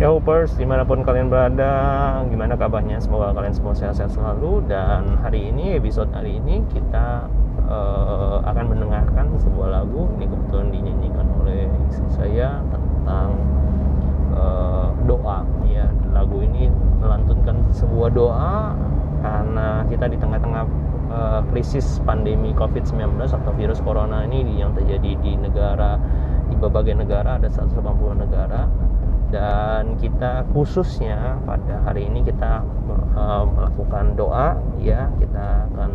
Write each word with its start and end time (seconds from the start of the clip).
Ya 0.00 0.08
Hoopers, 0.08 0.56
di 0.56 0.64
mana 0.64 0.80
pun 0.80 1.04
kalian 1.04 1.28
berada, 1.28 1.68
gimana 2.32 2.56
kabarnya? 2.56 2.96
Semoga 3.04 3.36
kalian 3.36 3.52
semua 3.52 3.76
sehat-sehat 3.76 4.16
selalu. 4.16 4.64
Dan 4.64 5.20
hari 5.20 5.52
ini, 5.52 5.76
episode 5.76 6.08
hari 6.16 6.40
ini 6.40 6.64
kita 6.72 7.28
uh, 7.68 8.40
akan 8.48 8.72
mendengarkan 8.72 9.28
sebuah 9.36 9.68
lagu. 9.68 10.08
Ini 10.16 10.24
kebetulan 10.24 10.72
dinyanyikan 10.72 11.28
oleh 11.44 11.68
istri 11.92 12.08
saya 12.16 12.64
tentang 12.72 13.36
uh, 14.32 14.88
doa. 15.04 15.44
Ya 15.68 15.92
Lagu 16.16 16.40
ini 16.40 16.72
melantunkan 16.96 17.60
sebuah 17.68 18.08
doa 18.16 18.72
Karena 19.20 19.84
kita 19.84 20.08
di 20.08 20.16
tengah-tengah 20.16 20.64
uh, 21.12 21.40
krisis 21.52 22.00
pandemi 22.08 22.56
COVID-19 22.56 23.20
atau 23.20 23.52
virus 23.52 23.84
corona 23.84 24.24
ini 24.24 24.64
yang 24.64 24.72
terjadi 24.72 25.12
di 25.20 25.36
negara 25.36 26.00
di 26.48 26.56
berbagai 26.56 26.96
negara 26.96 27.36
ada 27.36 27.52
180 27.52 27.76
negara 28.16 28.64
dan 29.30 29.94
kita 30.02 30.42
khususnya 30.50 31.38
pada 31.46 31.78
hari 31.86 32.10
ini 32.10 32.26
kita 32.26 32.66
uh, 33.14 33.46
melakukan 33.46 34.18
doa 34.18 34.58
ya. 34.82 35.06
Kita 35.22 35.70
akan 35.70 35.90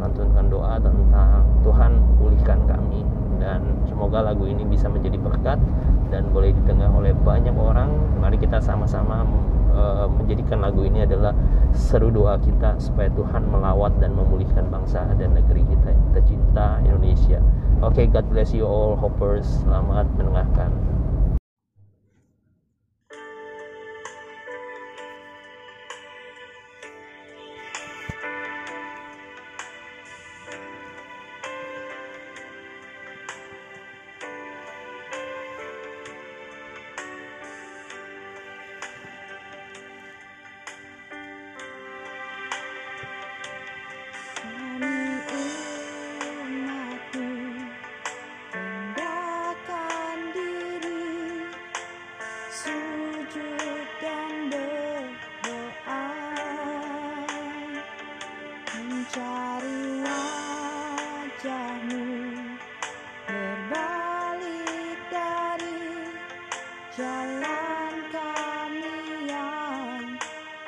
melantunkan 0.00 0.44
doa 0.48 0.80
tentang 0.80 1.44
Tuhan 1.60 1.92
pulihkan 2.16 2.64
kami. 2.64 3.04
Dan 3.36 3.84
semoga 3.84 4.24
lagu 4.24 4.48
ini 4.48 4.64
bisa 4.64 4.88
menjadi 4.88 5.20
berkat 5.20 5.60
dan 6.08 6.32
boleh 6.32 6.56
didengar 6.56 6.88
oleh 6.96 7.12
banyak 7.12 7.52
orang. 7.52 7.92
Mari 8.16 8.40
kita 8.40 8.56
sama-sama 8.64 9.28
uh, 9.76 10.08
menjadikan 10.08 10.64
lagu 10.64 10.80
ini 10.88 11.04
adalah 11.04 11.36
seru 11.76 12.08
doa 12.08 12.40
kita 12.40 12.80
supaya 12.80 13.12
Tuhan 13.12 13.52
melawat 13.52 14.00
dan 14.00 14.16
memulihkan 14.16 14.72
bangsa 14.72 15.04
dan 15.20 15.36
negeri 15.36 15.68
kita 15.68 15.92
tercinta 16.16 16.80
Indonesia. 16.88 17.44
Oke 17.84 18.04
okay, 18.04 18.06
God 18.08 18.32
bless 18.32 18.56
you 18.56 18.64
all 18.64 18.96
hoppers. 18.96 19.44
Selamat 19.66 20.06
mendengarkan 20.14 20.70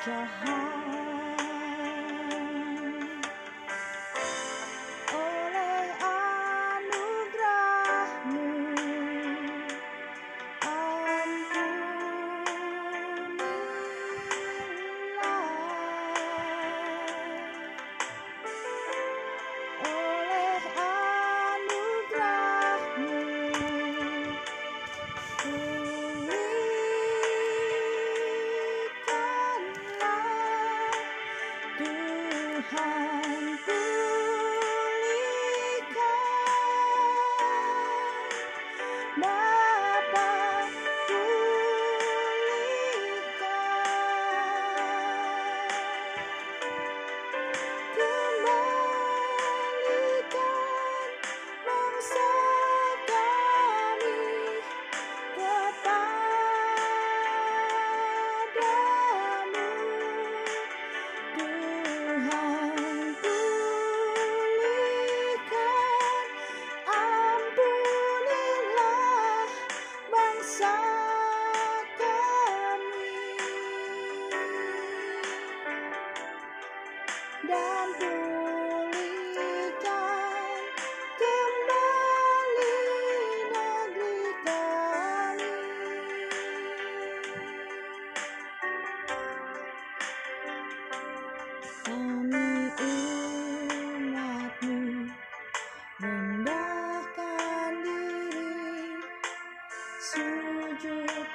Jaha 0.05 0.54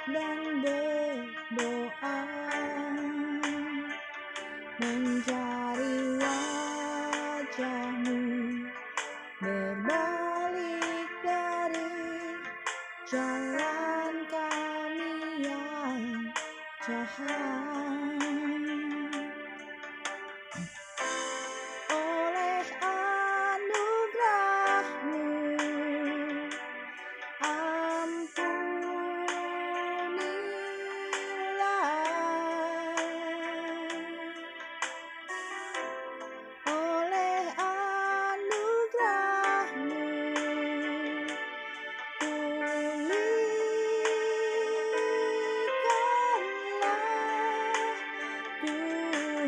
now. 0.07 0.40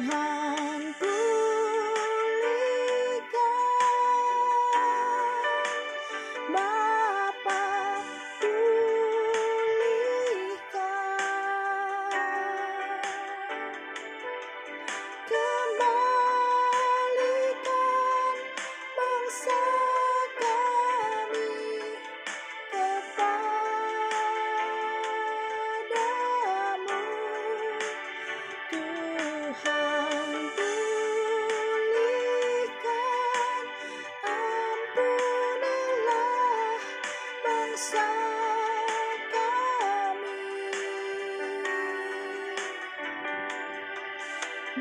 high. 0.04 0.43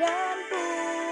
Dan 0.03 0.39
pulihkan 0.51 1.12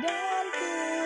dan 0.00 1.01